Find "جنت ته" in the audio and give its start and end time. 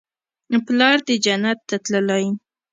1.25-1.75